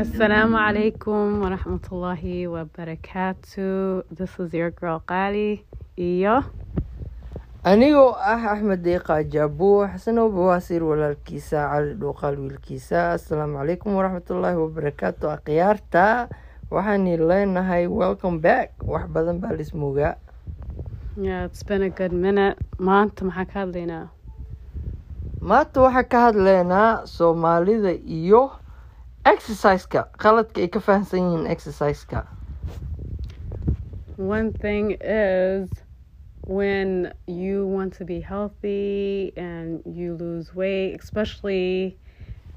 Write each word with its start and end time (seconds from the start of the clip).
Assalamu 0.00 0.56
alaikum 0.56 1.40
wa 1.42 1.50
rahmatullahi 1.50 2.46
wa 2.48 2.64
barakatuh. 2.64 4.04
This 4.10 4.32
is 4.40 4.54
your 4.54 4.70
girl 4.70 5.02
Qali. 5.06 5.60
Iyo. 5.98 6.40
anigoo 7.64 8.16
ah 8.16 8.40
axmed 8.56 8.80
deeqa 8.80 9.20
jaabuux 9.28 9.84
xasanow 9.92 10.32
bawaasiir 10.32 10.80
walaalkiisa 10.80 11.68
cali 11.68 11.92
dhuuqaal 12.00 12.38
wiilkiisa 12.40 13.12
asalaamu 13.20 13.60
calaykum 13.60 13.92
waraxmatullaahi 14.00 14.56
wabarakaatu 14.64 15.28
akhyaarta 15.36 16.28
waxaani 16.72 17.18
leenahay 17.20 17.84
welcome 17.86 18.40
back 18.40 18.72
wax 18.92 19.04
badan 19.12 19.40
baa 19.44 19.52
lismugaa 19.52 20.16
Yeah, 21.20 21.44
it's 21.44 21.62
been 21.62 21.82
a 21.82 21.90
good 21.90 22.12
minute. 22.16 22.56
Maanta 22.80 23.28
maxaa 23.28 23.44
ka 23.52 23.58
hadlaynaa? 23.68 24.08
maanta 25.44 25.84
waxaa 25.84 26.08
ka 26.08 26.18
hadleynaa 26.32 27.04
soomaalida 27.04 27.92
iyo 27.92 28.42
exerciseka 29.24 30.08
qaladka 30.18 30.62
ay 30.62 30.68
ka 30.68 30.80
fahamsan 30.80 31.20
yihiin 31.20 31.50
exerciseka 31.50 32.26
One 34.16 34.52
thing 34.52 34.96
is 35.00 35.70
when 36.46 37.12
you 37.26 37.66
want 37.66 37.94
to 37.94 38.04
be 38.04 38.20
healthy 38.20 39.32
and 39.36 39.82
you 39.86 40.14
lose 40.14 40.54
weight, 40.54 40.96
especially 41.00 41.98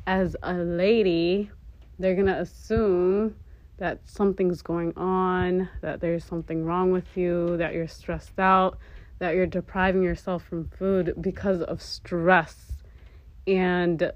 as 0.05 0.35
a 0.43 0.55
lady, 0.55 1.51
they're 1.99 2.15
going 2.15 2.27
to 2.27 2.39
assume 2.39 3.35
that 3.77 3.99
something's 4.05 4.61
going 4.61 4.93
on, 4.97 5.69
that 5.81 6.01
there's 6.01 6.25
something 6.25 6.65
wrong 6.65 6.91
with 6.91 7.15
you, 7.15 7.57
that 7.57 7.73
you're 7.73 7.87
stressed 7.87 8.39
out, 8.39 8.77
that 9.19 9.35
you're 9.35 9.47
depriving 9.47 10.03
yourself 10.03 10.43
from 10.43 10.67
food 10.67 11.13
because 11.21 11.61
of 11.61 11.81
stress. 11.81 12.83
And 13.47 14.11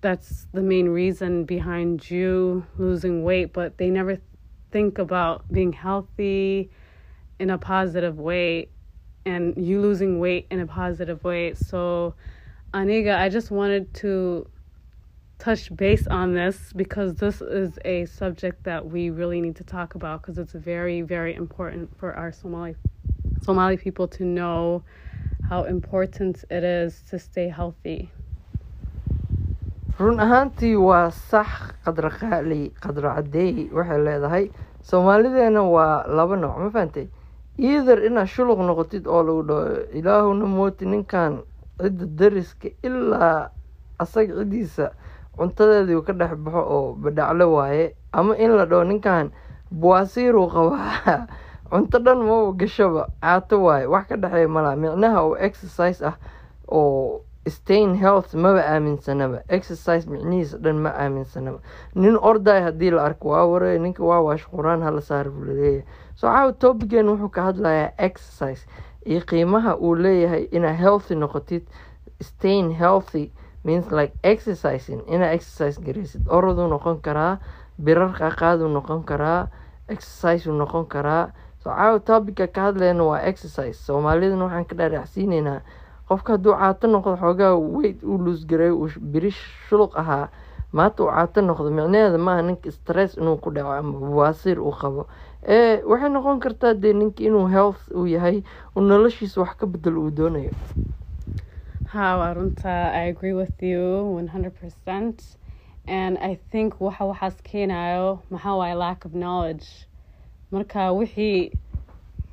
that's 0.00 0.46
the 0.52 0.62
main 0.62 0.88
reason 0.88 1.44
behind 1.44 2.10
you 2.10 2.64
losing 2.76 3.24
weight, 3.24 3.52
but 3.52 3.78
they 3.78 3.90
never 3.90 4.18
think 4.70 4.98
about 4.98 5.50
being 5.52 5.72
healthy 5.72 6.70
in 7.38 7.50
a 7.50 7.58
positive 7.58 8.18
way 8.18 8.68
and 9.24 9.54
you 9.56 9.80
losing 9.80 10.18
weight 10.18 10.46
in 10.50 10.60
a 10.60 10.66
positive 10.66 11.22
way. 11.24 11.54
So, 11.54 12.14
Aniga, 12.72 13.16
I 13.16 13.28
just 13.28 13.50
wanted 13.50 13.92
to 13.94 14.48
touch 15.38 15.74
base 15.76 16.06
on 16.06 16.34
this 16.34 16.72
because 16.74 17.14
this 17.14 17.40
is 17.40 17.78
a 17.84 18.04
subject 18.06 18.64
that 18.64 18.84
we 18.84 19.10
really 19.10 19.40
need 19.40 19.56
to 19.56 19.64
talk 19.64 19.94
about 19.94 20.22
because 20.22 20.38
it's 20.38 20.52
very, 20.52 21.02
very 21.02 21.34
important 21.34 21.96
for 21.98 22.14
our 22.14 22.32
Somali 22.32 22.74
Somali 23.42 23.76
people 23.76 24.08
to 24.08 24.24
know 24.24 24.82
how 25.48 25.64
important 25.64 26.44
it 26.50 26.64
is 26.64 27.02
to 27.08 27.18
stay 27.18 27.48
healthy. 27.48 28.10
Run 29.98 30.20
ahaantii 30.22 30.76
waa 30.78 31.10
sax 31.10 31.74
qadra 31.84 32.10
qaali 32.10 32.70
qadra 32.82 33.14
cadeey 33.18 33.66
waxay 33.74 33.98
leedahay. 33.98 34.44
Soomaalideena 34.82 35.62
waa 35.74 36.06
laba 36.06 36.36
nooc 36.38 36.54
ma 36.62 36.70
fahantay 36.70 37.06
either 37.58 37.98
inaad 38.06 38.30
shuluq 38.30 38.60
noqotid 38.62 39.10
oo 39.10 39.22
lagu 39.26 39.42
dhaho 39.42 39.90
ilaahuna 39.98 40.46
mooti 40.46 40.86
ninkan 40.86 41.42
cidda 41.82 42.06
dariska 42.18 42.68
ilaa 42.86 43.50
asaga 43.98 44.38
ciddiisa 44.38 44.94
cuntadeedii 45.36 45.98
ka 46.06 46.12
dhex 46.14 46.32
baxo 46.38 46.62
oo 46.62 46.94
badhaclo 46.94 47.52
waaye. 47.58 47.96
Ama 48.14 48.38
in 48.38 48.54
la 48.54 48.66
dhaho 48.70 48.84
ninkan 48.86 49.34
buwaasiiruu 49.74 50.46
qabaa. 50.46 51.26
Cunto 51.70 51.98
dhan 51.98 52.18
maba 52.22 52.54
gashaba 52.54 53.10
caato 53.20 53.66
waaye. 53.66 53.86
Wax 53.90 54.06
ka 54.08 54.16
dhexeeya 54.16 54.46
malaa 54.48 54.76
micnaha 54.78 55.26
oo 55.26 55.34
exercise 55.36 56.06
ah 56.06 56.14
oo 56.70 57.26
stain 57.50 57.94
health 57.94 58.34
maba 58.34 58.62
aaminsanaba 58.66 59.42
exercise 59.48 60.06
micnihiisa 60.10 60.58
dhan 60.58 60.76
ma 60.84 60.90
aaminsanaba 60.90 61.58
nin 61.94 62.16
orday 62.20 62.62
haddii 62.62 62.90
la 62.90 63.04
arko 63.04 63.28
waa 63.28 63.46
warey 63.46 63.78
ninka 63.78 64.04
waa 64.04 64.20
waash 64.20 64.46
quraan 64.50 64.82
hala 64.82 65.00
saar 65.00 65.30
buu 65.30 65.44
la 65.44 65.52
leeyahay 65.52 65.84
so 66.14 66.26
caawa 66.28 66.52
topigan 66.52 67.08
wuxuu 67.08 67.28
ka 67.30 67.42
hadlayaa 67.42 67.92
exercise. 67.98 68.66
Iyo 69.06 69.20
qiimaha 69.20 69.76
uu 69.78 69.94
leeyahay 69.94 70.48
inaa 70.52 70.72
healthy 70.74 71.14
noqotid. 71.14 71.62
Stain 72.22 72.70
healthy 72.74 73.30
means 73.64 73.90
like 73.92 74.12
exercising. 74.22 75.00
Inaa 75.06 75.30
exercise 75.32 75.80
garaysid 75.80 76.26
oroduu 76.28 76.66
noqon 76.68 76.98
karaa 77.00 77.38
birar 77.78 78.10
qaaqaaduu 78.18 78.68
noqon 78.68 79.04
karaa 79.04 79.48
exercise 79.88 80.50
uu 80.50 80.56
noqon 80.58 80.86
karaa. 80.86 81.30
So 81.62 81.70
caawa 81.70 82.00
topica 82.00 82.46
ka 82.46 82.60
hadlayna 82.72 83.04
waa 83.04 83.22
exercise. 83.22 83.78
Soomaalidana 83.86 84.44
waxaan 84.44 84.64
ka 84.66 84.74
dhaadhacsiineynaa 84.76 85.60
qofka 86.08 86.32
hadduu 86.32 86.54
caato 86.60 86.86
noqdo 86.88 87.16
xoogaa 87.16 87.54
weyd 87.56 88.02
uu 88.04 88.18
luusgaray 88.18 88.70
uu 88.70 88.88
biri 89.00 89.30
shuluq 89.68 89.92
ahaa 89.96 90.28
maanta 90.72 91.02
uu 91.04 91.10
caato 91.10 91.40
noqdo 91.42 91.70
micnaheeda 91.70 92.18
maaha 92.18 92.42
ninka 92.42 92.70
stress 92.70 93.16
inuu 93.16 93.36
ku 93.36 93.50
dhaco 93.50 93.72
ama 93.72 93.92
bawaasiir 94.00 94.58
uu 94.60 94.72
qabo 94.80 95.06
ee 95.48 95.82
waxay 95.90 96.08
noqon 96.10 96.40
kartaa 96.40 96.74
dee 96.74 96.92
ninka 96.92 97.22
inuu 97.24 97.46
health 97.48 97.80
uu 97.94 98.06
yahay 98.06 98.42
uu 98.76 98.80
noloshiisa 98.80 99.40
wax 99.40 99.56
ka 99.56 99.66
bedel 99.66 99.98
uu 99.98 100.10
doonayo 100.10 100.50
How 101.92 102.20
Arunta, 102.20 102.92
I 102.92 103.08
agree 103.08 103.32
with 103.32 103.62
you 103.62 103.80
100%. 103.80 105.36
And 105.88 106.18
I 106.18 106.36
think 106.52 106.74
waxa 106.80 107.04
waxaas 107.04 107.36
keenayo 107.42 108.20
maxaa 108.30 108.56
waaye 108.60 108.74
lack 108.74 109.04
of 109.06 109.12
knowledge. 109.12 109.64
Marka 110.52 110.92
wixii 110.92 111.52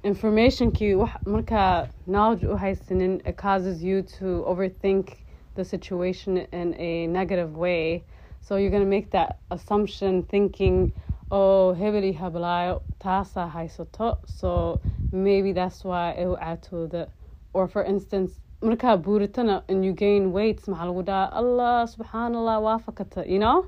informationkii 0.05 0.93
wax 1.01 1.13
marka 1.25 1.89
knowledge 2.05 2.43
u 2.47 2.55
haysanin 2.63 3.13
it 3.25 3.35
causes 3.37 3.83
you 3.83 4.01
to 4.03 4.43
overthink 4.51 5.05
the 5.55 5.63
situation 5.65 6.37
in 6.37 6.73
a 6.79 7.07
negative 7.07 7.51
way. 7.57 8.03
So 8.41 8.57
you're 8.57 8.69
gonna 8.71 8.85
make 8.97 9.09
that 9.11 9.39
assumption 9.49 10.23
thinking, 10.23 10.91
oh 11.31 11.73
hebeli 11.73 12.13
hablaayo 12.13 12.81
taasa 12.99 13.49
haysato. 13.49 14.17
So 14.25 14.79
maybe 15.11 15.53
that's 15.53 15.83
why 15.83 16.13
to 16.69 16.87
the 16.87 17.07
or 17.53 17.67
for 17.67 17.83
instance 17.83 18.39
markaa 18.61 18.97
buuritana 19.01 19.63
and 19.69 19.83
you 19.85 19.93
gain 19.93 20.31
weight 20.33 20.61
maxaa 20.67 20.85
lagu 20.89 21.03
dhaha 21.09 21.31
allah 21.41 21.87
subxaanallah 21.87 22.61
waa 22.67 22.77
fakata 22.77 23.25
you 23.27 23.39
know 23.39 23.65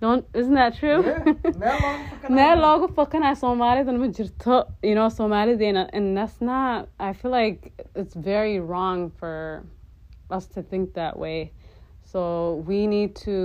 don't 0.00 0.26
isn't 0.34 0.54
that 0.54 0.76
true? 0.78 1.02
Meel 2.28 2.58
loogu 2.64 2.88
fakanayo 2.98 3.36
soomaalidan 3.42 3.98
ma 4.02 4.08
jirto 4.18 4.56
you 4.82 4.94
know 4.94 5.06
soomaalideena 5.18 5.88
and 5.92 6.16
that's 6.16 6.40
not 6.40 6.88
i 6.98 7.12
feel 7.12 7.30
like 7.30 7.72
it's 7.94 8.14
very 8.14 8.60
wrong 8.60 9.10
for 9.10 9.64
us 10.30 10.46
to 10.46 10.62
think 10.62 10.94
that 10.94 11.18
way. 11.18 11.52
So 12.02 12.62
we 12.66 12.86
need 12.86 13.14
to 13.26 13.38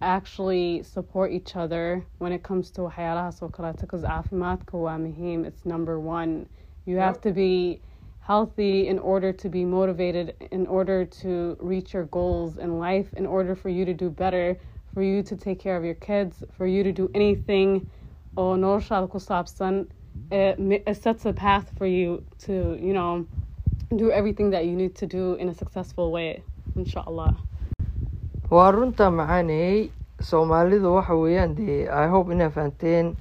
actually 0.00 0.82
support 0.82 1.32
each 1.32 1.56
other 1.56 2.04
when 2.18 2.32
it 2.32 2.42
comes 2.42 2.70
to 2.72 2.80
waxyaalahaas 2.82 3.42
oo 3.42 3.48
kaleeto 3.48 3.80
because 3.80 4.02
caafimaadka 4.02 4.74
waa 4.86 4.98
muhiim 4.98 5.44
it's 5.46 5.64
number 5.74 5.98
one. 5.98 6.32
You 6.84 6.98
have 6.98 7.20
to 7.22 7.32
be 7.32 7.80
healthy 8.20 8.88
in 8.88 8.98
order 8.98 9.32
to 9.32 9.48
be 9.48 9.64
motivated, 9.64 10.34
in 10.50 10.66
order 10.66 11.04
to 11.22 11.56
reach 11.60 11.94
your 11.94 12.04
goals 12.18 12.58
in 12.58 12.78
life, 12.78 13.08
in 13.14 13.26
order 13.26 13.54
for 13.54 13.68
you 13.68 13.84
to 13.84 13.94
do 13.94 14.08
better, 14.10 14.58
for 14.96 15.02
you 15.04 15.22
to 15.22 15.36
take 15.36 15.58
care 15.60 15.76
of 15.76 15.84
your 15.84 15.98
kids, 16.08 16.40
for 16.56 16.66
you 16.66 16.80
to 16.88 16.92
do 16.92 17.06
anything. 17.14 17.84
Saabsan, 18.36 19.86
it, 20.30 20.96
sets 20.96 21.26
a 21.26 21.32
path 21.32 21.66
for 21.78 21.84
you 21.86 22.22
to, 22.46 22.78
you 22.80 22.92
know, 22.94 23.26
do 23.94 24.10
everything 24.10 24.48
that 24.50 24.64
you 24.64 24.72
need 24.74 24.94
to 24.96 25.06
do 25.06 25.34
in 25.34 25.48
a 25.50 25.54
successful 25.54 26.10
way, 26.16 26.42
inshallah. 26.76 27.36
waa 28.50 28.70
runta 28.72 29.10
macaaney 29.10 29.90
soomaalidu 30.22 30.94
waxa 30.94 31.14
weeyaan 31.14 31.54
dee 31.58 31.88
i 31.90 32.06
hope 32.08 32.32
inaa 32.32 32.48
fahanteen 32.56 33.16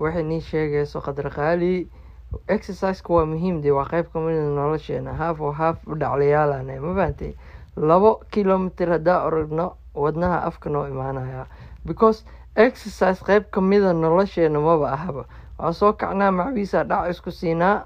waxay 0.00 0.22
nii 0.30 0.40
sheegayso 0.40 1.00
qadar 1.06 1.28
qaali 1.36 1.86
exerciseka 2.48 3.14
waa 3.14 3.26
muhiim 3.32 3.60
dee 3.62 3.70
waa 3.78 3.84
qeyb 3.92 4.06
kamida 4.12 4.42
nolosheena 4.58 5.12
haaf 5.20 5.40
oo 5.40 5.52
haaf 5.52 5.76
dhaclayaalana 5.86 6.80
ma 6.80 6.94
fahantay 6.98 7.32
labo 7.76 8.10
kilomitr 8.32 8.88
haddaa 8.96 9.18
oragno 9.28 9.66
wadnaha 9.94 10.42
afka 10.44 10.70
noo 10.70 10.86
imaanaya. 10.88 11.46
Because 11.84 12.24
exercise 12.56 13.20
qeyb 13.24 13.44
kamida 13.50 13.92
nolosheena 13.92 14.60
maba 14.60 14.92
ahaba. 14.92 15.24
Waa 15.58 15.72
soo 15.72 15.92
kacnaa 15.92 16.30
macbiisa 16.30 16.84
dhac 16.84 17.10
isku 17.10 17.30
siinaa 17.30 17.84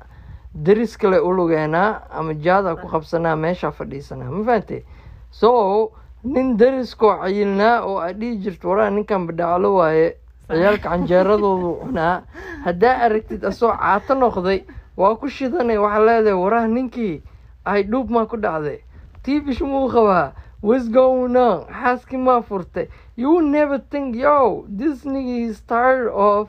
daris 0.54 0.96
kale 0.98 1.18
u 1.20 1.30
lugeenaa 1.32 2.00
ama 2.10 2.34
jaada 2.34 2.76
ku 2.76 2.88
qabsanaa 2.88 3.36
meesha 3.36 3.70
fadhiisanaa. 3.72 4.30
Ma 4.30 4.44
fahantay 4.44 4.82
so 5.30 5.92
nin 6.24 6.56
dariskoo 6.56 7.12
cayilnaa 7.20 7.82
oo 7.84 7.98
aad 8.00 8.16
dhihi 8.20 8.36
jirto 8.38 8.68
waraa 8.68 8.90
ninkan 8.90 9.26
badhaclo 9.26 9.74
waaye. 9.74 10.16
Ciyaalka 10.48 10.88
canjeeradoodu 10.88 11.74
cunaa. 11.82 12.22
Haddaa 12.64 12.96
aragtid 13.04 13.44
asoo 13.44 13.72
caato 13.76 14.14
noqday 14.14 14.64
waa 14.96 15.14
ku 15.16 15.28
shidanay 15.28 15.76
waxaa 15.78 16.04
leedahay 16.06 16.38
waraha 16.38 16.68
ninkii 16.68 17.22
ay 17.64 17.82
dhuub 17.82 18.10
maa 18.10 18.26
ku 18.26 18.36
dhacday. 18.36 18.80
Tiibish 19.22 19.60
muu 19.60 19.88
qabaa 19.90 20.32
what's 20.62 20.88
going 20.88 21.36
on? 21.36 21.64
Xaaskii 21.82 22.18
maa 22.18 22.40
furtay 22.42 22.88
you 23.16 23.40
never 23.42 23.78
think 23.78 24.16
yo 24.16 24.64
this 24.68 25.04
nigga 25.04 25.48
is 25.50 25.60
tired 25.66 26.08
of 26.12 26.48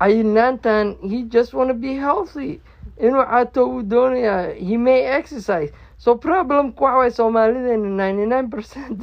cayilnaantan 0.00 0.96
he 1.02 1.22
just 1.22 1.54
wanna 1.54 1.74
be 1.74 1.94
healthy. 1.94 2.60
Inuu 2.98 3.24
caato 3.24 3.66
uu 3.70 3.82
doonayaa 3.82 4.54
he 4.54 4.76
may 4.76 5.02
exercise. 5.18 5.72
So 5.98 6.14
problemka 6.16 6.80
waxa 6.84 6.98
waye 6.98 7.10
soomaalideena 7.10 7.88
ninety 7.88 8.26
nine 8.26 8.48
percent 8.50 9.02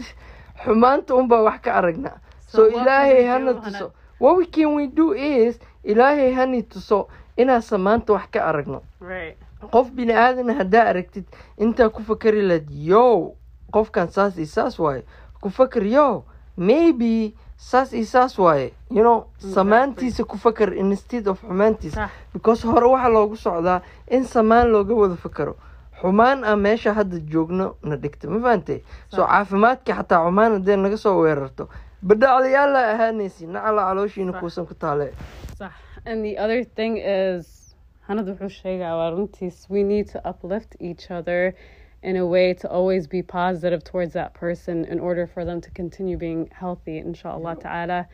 xumaanta 0.63 1.15
unbaa 1.15 1.41
wax 1.41 1.61
ka 1.61 1.73
aragnaa 1.75 2.17
so 2.47 2.67
ilaahay 2.69 3.25
hana 3.25 3.53
tuso 3.53 3.91
what 4.19 4.37
we 4.37 4.45
can 4.45 4.75
we 4.75 4.87
do 4.87 5.13
is 5.13 5.59
ilaahay 5.83 6.33
hani 6.33 6.63
tuso 6.63 7.07
inaan 7.37 7.61
samaanta 7.61 8.13
wax 8.13 8.27
ka 8.31 8.45
aragno 8.45 8.81
Right. 9.01 9.37
qof 9.71 9.89
bini 9.91 10.13
aadana 10.13 10.53
haddaa 10.53 10.85
aragtid 10.93 11.25
intaa 11.57 11.89
ku 11.89 12.03
fakari 12.03 12.41
lahayd 12.41 12.69
yo 12.71 13.33
qofkan 13.71 14.07
saas 14.09 14.37
iyo 14.37 14.45
saas 14.47 14.79
waaye 14.79 15.03
ku 15.41 15.49
fakar 15.49 15.83
yo 15.83 16.23
maybe 16.57 17.33
saas 17.57 17.93
iyo 17.93 18.05
saas 18.05 18.39
waaye 18.39 18.73
you 18.89 19.01
know 19.03 19.25
samaantiisa 19.37 20.23
ku 20.23 20.37
fakar 20.37 20.73
instead 20.73 21.27
of 21.27 21.41
xumaantiisa. 21.41 21.95
Sax. 21.95 22.11
because 22.33 22.61
hore 22.67 22.87
waxaa 22.87 23.09
loogu 23.09 23.35
socdaa 23.35 23.81
in 24.07 24.23
samaan 24.25 24.67
looga 24.71 24.93
wada 24.93 25.15
fakaro 25.15 25.55
xumaan 26.01 26.43
ah 26.43 26.55
meesha 26.55 26.93
hadda 26.93 27.19
joogno 27.19 27.75
na 27.83 27.95
dhigta 27.95 28.29
ma 28.29 28.39
fahantay 28.39 28.81
so 29.09 29.21
caafimaadka 29.25 29.93
xataa 29.93 30.25
xumaan 30.25 30.51
hadee 30.59 30.75
naga 30.75 30.97
soo 30.97 31.21
weerarto. 31.21 31.69
Badhacdayaal 32.01 32.71
la 32.73 32.81
ahaanaysi 32.93 33.45
nacala 33.47 33.81
calooshiina 33.89 34.33
kuusan 34.39 34.65
ku 34.65 34.73
taale. 34.73 35.13
صح 35.59 35.71
and 36.05 36.25
the 36.25 36.37
other 36.37 36.63
thing 36.65 36.97
is 36.97 37.75
waa 38.09 39.09
runtiis 39.13 39.69
we 39.69 39.83
need 39.83 40.07
to 40.11 40.19
uplift 40.25 40.75
each 40.79 41.11
other 41.11 41.53
in 42.03 42.15
a 42.17 42.25
way 42.25 42.53
to 42.53 42.69
always 42.69 43.07
be 43.07 43.21
positive 43.21 43.83
towards 43.83 44.13
that 44.13 44.33
person 44.33 44.85
in 44.85 44.99
order 44.99 45.27
for 45.27 45.45
them 45.45 45.61
to 45.61 45.69
continue 45.71 46.17
being 46.17 46.49
healthy 46.51 46.97
inshallah 46.97 47.55
ta'ala. 47.59 48.07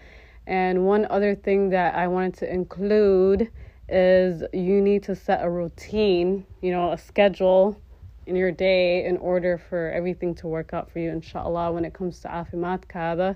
And 0.45 0.85
one 0.85 1.05
other 1.09 1.35
thing 1.35 1.69
that 1.69 1.95
i 1.95 2.07
wanted 2.07 2.33
to 2.35 2.53
include 2.53 3.49
is 3.89 4.43
you 4.53 4.81
need 4.81 5.03
to 5.03 5.15
set 5.15 5.43
a 5.43 5.49
routine 5.49 6.45
you 6.61 6.71
know 6.71 6.91
a 6.91 6.97
schedule 6.97 7.79
in 8.25 8.35
your 8.35 8.51
day 8.51 9.05
in 9.05 9.15
order 9.17 9.57
for 9.57 9.89
everything 9.91 10.35
to 10.35 10.47
work 10.47 10.73
out 10.73 10.91
for 10.91 10.99
you 10.99 11.09
inshallah 11.09 11.71
when 11.71 11.85
it 11.85 11.93
comes 11.93 12.19
to 12.19 12.27
caafimaadkaada 12.27 13.35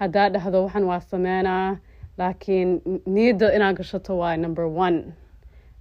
haddaad 0.00 0.32
dhahdo 0.36 0.62
waxan 0.64 0.84
waa 0.84 1.00
sameynaa 1.00 1.78
laakiin 2.18 2.70
niyadda 3.06 3.52
inaad 3.56 3.76
gashato 3.76 4.18
waa 4.18 4.36
number 4.36 4.66
one. 4.66 5.12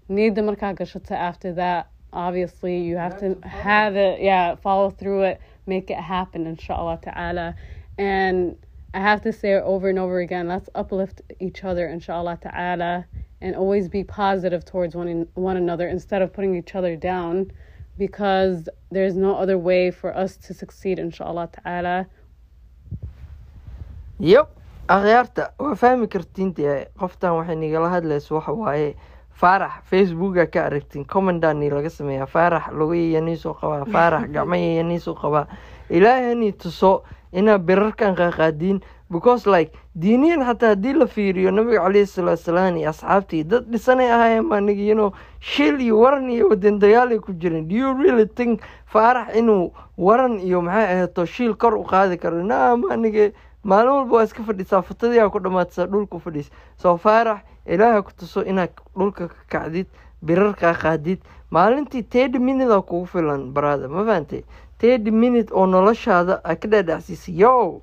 Niyadda 0.09 0.43
markaa 0.43 0.73
gashato 0.73 1.15
after 1.15 1.53
that 1.55 1.87
obviously 2.15 2.81
you 2.81 2.95
have 2.97 3.19
to 3.19 3.37
have 3.47 3.95
it 3.95 4.21
yeah 4.21 4.55
follow 4.55 4.89
through 4.89 5.23
it 5.23 5.41
make 5.67 5.89
it 5.89 5.97
happen 5.97 6.47
inshallah 6.47 6.99
ta'ala. 7.03 7.55
And 7.97 8.57
I 8.93 8.99
have 8.99 9.21
to 9.23 9.33
say 9.33 9.53
it 9.53 9.63
over 9.63 9.89
and 9.89 9.99
over 9.99 10.19
again 10.19 10.47
let's 10.47 10.69
uplift 10.73 11.21
each 11.39 11.63
other 11.63 11.87
inshallah 11.87 12.39
ta'ala 12.41 13.05
and 13.41 13.55
always 13.55 13.89
be 13.89 14.03
positive 14.03 14.63
towards 14.63 14.95
one, 14.95 15.07
in, 15.07 15.27
one 15.33 15.57
another 15.57 15.87
instead 15.87 16.21
of 16.21 16.33
putting 16.33 16.55
each 16.55 16.73
other 16.75 16.95
down 16.95 17.51
because 17.97 18.69
there's 18.91 19.15
no 19.15 19.35
other 19.35 19.57
way 19.57 19.91
for 19.91 20.15
us 20.15 20.37
to 20.37 20.53
succeed 20.53 20.99
inshallah 20.99 21.49
ta'ala. 21.51 22.07
Yep 24.19 24.49
akhyaarta 24.87 25.53
waa 25.59 25.75
fahmi 25.75 26.07
kartiinta 26.07 26.61
eh? 26.61 26.85
qoftan 27.01 27.33
waxay 27.33 27.55
nigala 27.57 27.89
hadlaysa 27.89 28.35
waxa 28.37 28.53
waaye 28.53 28.95
faarax 29.35 29.83
facebooka 29.91 30.47
ka 30.47 30.65
aragtiin 30.65 31.05
commandani 31.05 31.69
laga 31.69 31.89
sameeyaa. 31.89 32.25
Faarax 32.25 32.71
lugayaniisoo 32.71 33.53
qabaa. 33.53 33.85
Faarax 33.85 34.29
gacmayaniisoo 34.35 35.15
qabaa. 35.15 35.47
Ilaahani 35.89 36.51
tuso 36.53 37.03
inaa 37.31 37.57
birarkan 37.59 38.15
qaqaadiin 38.15 38.79
because 39.11 39.45
like 39.45 39.71
diiniyan 40.01 40.41
xataa 40.47 40.69
haddii 40.73 40.93
la 40.93 41.05
fiiriyo 41.07 41.51
nabiga 41.51 41.81
caleyhi 41.83 42.07
salaatu 42.07 42.43
salaam 42.43 42.77
iyo 42.77 42.89
asxaabtii 42.89 43.43
dad 43.43 43.67
dhisanay 43.71 44.09
ahaayeen 44.11 44.49
baa 44.49 44.59
niga 44.61 44.81
you 44.81 44.95
know 44.95 45.11
shil 45.39 45.79
iyo 45.81 45.99
waran 45.99 46.29
iyo 46.29 46.49
wadan 46.49 46.79
dagaalay 46.79 47.19
ku 47.19 47.33
jireen. 47.33 47.67
Do 47.67 47.75
you 47.75 47.93
really 47.93 48.25
think 48.25 48.61
faarax 48.87 49.35
inuu 49.35 49.73
waran 49.97 50.39
iyo 50.39 50.61
maxay 50.61 50.85
ahaeto 50.95 51.25
shiil 51.25 51.53
kor 51.55 51.75
u 51.75 51.83
qaadi 51.83 52.17
karo? 52.17 52.43
Naam 52.43 52.87
anige 52.91 53.33
maalin 53.65 53.91
walba 53.97 54.15
waa 54.17 54.23
iska 54.29 54.43
fadhisaa 54.45 54.81
fatadiyaa 54.85 55.29
ku 55.33 55.39
dhamaatisa 55.41 55.85
dhulka 55.89 56.15
u 56.17 56.19
fadhiisa 56.25 56.51
soo 56.77 56.97
faarax 56.97 57.41
ilaaha 57.65 58.01
ku 58.05 58.11
tuso 58.19 58.43
inaad 58.45 58.69
dhulka 58.97 59.27
ka 59.27 59.41
kacdid 59.49 59.87
birarkaa 60.21 60.73
qaadid. 60.73 61.19
Maalintii 61.51 62.03
tedi 62.03 62.39
minute 62.39 62.77
kugu 62.89 63.05
filan 63.05 63.51
baraada 63.53 63.87
ma 63.89 64.05
fahantay 64.05 64.41
tedi 64.77 65.11
minute 65.11 65.53
oo 65.53 65.65
noloshaada 65.65 66.41
a 66.43 66.55
ka 66.55 66.67
dhaadhacsiisa 66.67 67.31
yo 67.31 67.81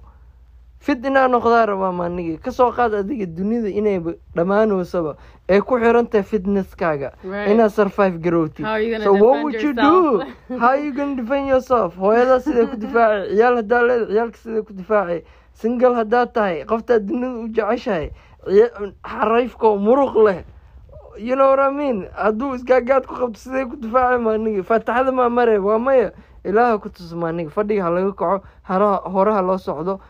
fid 0.83 1.05
inaa 1.07 1.29
noqdaa 1.31 1.67
rabaa 1.71 1.93
maanigi 1.95 2.39
ka 2.43 2.51
soo 2.51 2.73
qaad 2.75 2.95
adiga 3.01 3.27
dunida 3.27 3.69
inayba 3.71 4.13
dhammaanoysaba 4.35 5.15
ee 5.49 5.61
ku 5.61 5.79
xirantahay 5.79 6.23
fitnesskaaga. 6.27 7.13
Inaad 7.53 7.71
survive 7.71 8.19
garowtid. 8.25 8.67
So 9.05 9.13
what 9.15 9.43
would 9.47 9.63
you 9.63 9.73
do? 9.75 10.19
Yourself? 10.19 10.61
how 10.61 10.69
are 10.75 10.83
you 10.85 10.93
gonna 10.93 11.15
defend 11.17 11.47
yourself? 11.49 11.95
Hooyadaa 11.97 12.41
sidee 12.41 12.67
ku 12.67 12.77
difaacay 12.77 13.31
ciyaal 13.37 13.57
haddaa 13.63 13.83
leeda 13.89 14.07
ciyaalka 14.11 14.39
sidee 14.43 14.63
ku 14.67 14.73
difaacay 14.75 15.21
single 15.55 15.95
haddaa 15.95 16.27
tahay 16.27 16.65
qoftaad 16.67 17.07
dunida 17.07 17.31
u 17.45 17.49
jeceshahay. 17.49 18.11
Oo 19.63 19.77
muruq 19.79 20.17
leh. 20.27 20.43
You 21.19 21.37
know 21.37 21.51
what 21.51 21.61
I 21.61 21.71
mean? 21.71 22.09
Hadduu 22.17 22.55
isgaagaad 22.59 23.07
ku 23.07 23.15
qabto 23.15 23.39
sidee 23.39 23.65
ku 23.71 23.77
difaacay 23.77 24.19
maanigi 24.19 24.63
faataxada 24.67 25.13
maa 25.13 25.29
mare 25.29 25.59
waa 25.59 25.79
maya. 25.79 26.11
Ilaaha 26.45 26.81
ku 26.83 26.89
tuso 26.91 27.15
maanigi 27.17 27.51
fadhiga 27.55 27.85
ha 27.87 27.91
laga 27.91 28.13
kaco 28.13 28.43
horaha 29.15 29.43
loo 29.43 29.59
socdo 29.59 30.01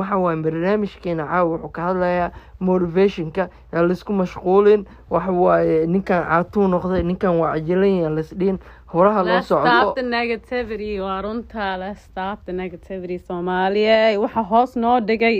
maxa 0.00 0.16
waay 0.24 0.36
barnaamijkeena 0.44 1.24
caawa 1.30 1.50
wuxuu 1.52 1.72
ka 1.76 1.82
hadlayaa 1.88 2.28
motivationka 2.68 3.44
yaa 3.72 3.82
la 3.88 3.92
isku 3.96 4.12
mashquulin 4.12 4.86
waxa 5.10 5.32
waaye 5.44 5.86
ninkan 5.94 6.22
caatuu 6.30 6.66
noqday 6.74 7.02
ninkan 7.10 7.34
waa 7.40 7.52
cajilan 7.54 7.94
yaa 8.02 8.10
laisdhihin 8.18 8.58
horaha 8.94 9.22
loo 9.26 9.34
Let's 9.36 9.46
stop 9.46 9.64
socdo 9.66 9.94
the 10.00 10.02
negativity 10.18 10.92
waa 11.00 11.22
runta 11.22 11.66
let's 11.82 12.02
stop 12.10 12.38
the 12.46 12.52
negativity 12.52 13.18
soomaaliya 13.18 14.20
waxa 14.20 14.42
hoos 14.42 14.76
noo 14.76 15.00
dhigay. 15.00 15.38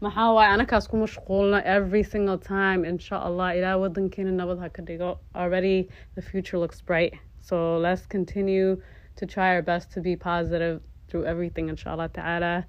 Maxaa 0.00 0.32
waaye 0.36 0.50
anakaas 0.54 0.88
ku 0.90 0.96
mashquulno 0.96 1.58
every 1.76 2.02
single 2.02 2.38
time 2.38 2.80
insha 2.92 3.16
allah 3.28 3.56
ilaa 3.56 3.76
wadankeena 3.82 4.32
nabad 4.40 4.58
ha 4.60 4.68
ka 4.68 4.82
dhigo. 4.82 5.18
Already 5.34 5.88
the 6.16 6.22
future 6.22 6.58
looks 6.58 6.80
bright. 6.80 7.14
So 7.40 7.78
let's 7.78 8.06
continue 8.06 8.76
to 9.16 9.26
try 9.26 9.54
our 9.54 9.62
best 9.62 9.92
to 9.94 10.00
be 10.00 10.16
positive 10.16 10.80
through 11.08 11.24
everything 11.32 11.68
insha 11.68 11.90
allah 11.92 12.08
ta'ala 12.18 12.64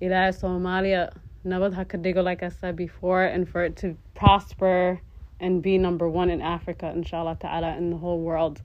ilaa 0.00 0.32
Somalia 0.32 1.10
nabad 1.44 1.72
ha 1.74 1.84
ka 1.84 1.98
dhigo 1.98 2.22
like 2.24 2.42
I 2.42 2.48
said 2.50 2.76
before 2.76 3.24
and 3.24 3.48
for 3.48 3.64
it 3.64 3.76
to 3.82 3.94
prosper 4.14 5.00
and 5.40 5.62
be 5.62 5.78
number 5.78 6.08
one 6.08 6.30
in 6.30 6.40
Africa 6.42 6.92
inshallah 6.94 7.36
ta'ala 7.38 7.76
in 7.76 7.90
the 7.90 7.96
whole 7.96 8.20
world. 8.20 8.60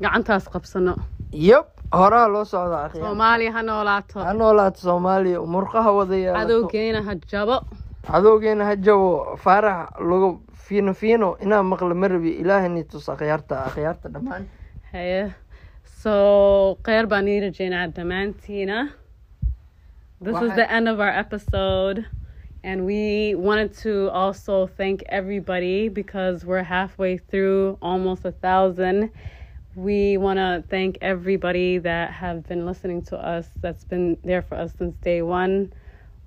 Gacantaas 0.00 0.48
qabsano 0.54 0.94
yep. 1.32 1.66
Horaha 1.92 2.28
loo 2.32 2.44
socda 2.44 2.90
Soomaaliya 2.92 3.52
ha 3.52 3.62
noolaato 3.62 4.20
ha 4.24 4.32
noolaato 4.32 4.80
soomaaliya 4.88 5.40
murqaha 5.54 5.90
wada 5.98 6.16
yeelato 6.16 6.46
cadowgeena 6.46 7.02
ha 7.08 7.14
jabo 7.32 7.56
cadowgeena 8.10 8.64
ha 8.68 8.74
jabo 8.76 9.36
faarax 9.44 9.96
lagu 10.10 10.28
fiino 10.66 10.92
fiino 10.94 11.28
inaa 11.44 11.62
maqla 11.62 11.94
ma 11.94 12.08
rabi 12.08 12.30
ilaahani 12.42 12.84
tus 12.84 13.08
akhyaarta 13.14 13.64
akhyaarta 13.68 14.08
dhammaan 14.14 14.44
haye 14.92 15.32
so 16.02 16.12
kheyr 16.86 17.06
baan 17.12 17.28
ii 17.28 17.40
rajeynaa 17.46 17.86
dhammaantiina 17.96 18.76
this 20.20 20.40
is 20.42 20.54
the 20.56 20.70
end 20.70 20.88
of 20.88 21.00
our 21.00 21.08
episode 21.10 22.06
and 22.64 22.84
we 22.84 23.34
wanted 23.36 23.72
to 23.78 24.10
also 24.10 24.66
thank 24.66 25.04
everybody 25.08 25.88
because 25.88 26.44
we're 26.44 26.62
halfway 26.62 27.16
through 27.18 27.78
almost 27.80 28.24
a 28.24 28.32
thousand. 28.32 29.10
We 29.76 30.16
want 30.16 30.38
to 30.38 30.64
thank 30.68 30.98
everybody 31.00 31.78
that 31.78 32.10
have 32.10 32.48
been 32.48 32.66
listening 32.66 33.02
to 33.02 33.16
us 33.16 33.48
that's 33.60 33.84
been 33.84 34.18
there 34.24 34.42
for 34.42 34.56
us 34.56 34.72
since 34.76 34.96
day 34.96 35.22
one. 35.22 35.72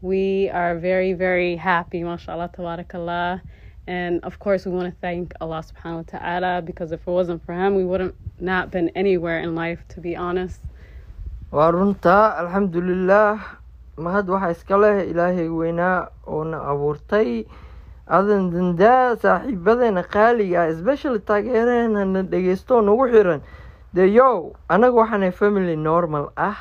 We 0.01 0.49
are 0.49 0.77
very 0.77 1.11
very 1.13 1.57
happy 1.57 2.01
mashallah 2.03 2.49
tabarakallah. 2.57 3.41
And 3.87 4.23
of 4.23 4.39
course 4.39 4.65
we 4.65 4.71
want 4.71 4.93
to 4.93 4.97
thank 5.01 5.33
allah 5.41 5.61
subhanahu 5.61 6.05
wa 6.13 6.19
ta'ala 6.19 6.61
because 6.61 6.93
if 6.93 7.01
it 7.01 7.11
wasn't 7.11 7.45
for 7.45 7.53
him 7.53 7.75
we 7.75 7.83
wouldn't 7.83 8.15
not 8.39 8.71
been 8.71 8.87
anywhere 8.95 9.39
in 9.41 9.53
life 9.53 9.83
to 9.89 9.99
be 9.99 10.15
honest. 10.15 10.61
Waa 11.51 11.71
runtaa 11.71 12.39
alxamdulilaah 12.39 13.60
mahad 13.97 14.29
waxaa 14.29 14.51
iska 14.51 14.77
leh 14.77 15.09
ilaahay 15.09 15.47
weynaa 15.49 16.07
oona 16.27 16.57
abuurtay. 16.71 17.45
Adan 18.07 18.51
dandaa 18.51 19.15
saaxiibadeena 19.15 20.03
qaaliga 20.03 20.61
ah 20.63 20.67
especially 20.73 21.19
taageeraheena 21.19 22.05
na 22.05 22.21
dhegeysto 22.23 22.75
oo 22.75 22.81
nagu 22.81 23.07
xiran. 23.11 23.41
Dee 23.93 24.07
yo 24.13 24.53
anaga 24.69 24.95
waxaana 24.95 25.31
family 25.31 25.75
normal 25.75 26.31
ah 26.35 26.57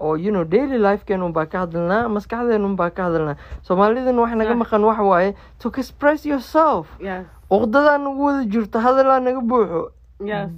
oo 0.00 0.16
you 0.16 0.30
know 0.30 0.44
daily 0.44 0.78
lifekeen 0.78 1.22
unbaa 1.22 1.46
ka 1.46 1.58
hadalnaa 1.64 2.08
maskaxdeen 2.08 2.64
unbaa 2.64 2.90
ka 2.90 3.02
hadalnaa. 3.08 3.36
Soomaalidan 3.62 4.18
wax 4.18 4.32
naga 4.36 4.54
maqan 4.54 4.84
waxa 4.84 5.02
waaye 5.02 5.34
to 5.58 5.68
express 5.68 6.26
yourself. 6.26 6.86
Uqdadaa 7.50 7.98
nagu 7.98 8.24
wada 8.24 8.44
jirto 8.44 8.78
hadalaa 8.80 9.20
naga 9.20 9.40
buuxo. 9.40 9.90
Yes 10.20 10.50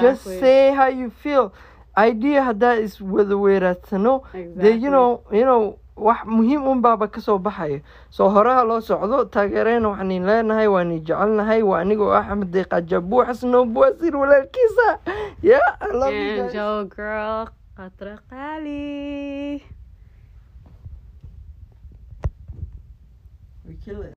just 0.00 0.22
say 0.40 0.72
how 0.76 0.88
you 0.88 1.10
feel 1.10 1.50
idea 1.96 2.42
haddaa 2.44 2.74
is 2.76 3.00
wada 3.00 3.36
weeraadsano 3.36 4.22
dee 4.62 4.76
you 4.82 4.90
know 4.90 5.20
you 5.32 5.42
know 5.48 5.78
wax 5.96 6.24
muhiim 6.28 6.66
un 6.68 6.80
baaba 6.84 7.08
ka 7.08 7.20
soo 7.20 7.38
baxayo 7.38 7.80
soo 8.10 8.28
horaha 8.28 8.64
loo 8.68 8.80
socdo 8.80 9.24
taageereyna 9.24 9.88
waxaan 9.88 10.26
leenahay 10.28 10.66
waani 10.68 11.00
jecelnahay 11.00 11.62
waa 11.62 11.80
anigoo 11.80 12.12
axmed 12.12 12.50
deeqaja 12.52 13.00
buuxasno 13.00 13.64
buwasir 13.64 14.16
walaalkiisa. 14.16 14.88
Ya 15.42 15.60
I 15.80 15.92
love 15.96 16.12